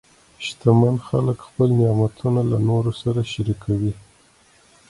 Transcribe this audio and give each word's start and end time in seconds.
شتمن 0.45 0.95
خلک 1.07 1.37
خپل 1.47 1.67
نعمتونه 1.79 2.41
له 2.51 2.57
نورو 2.69 2.91
سره 3.01 3.19
شریکوي. 3.33 3.93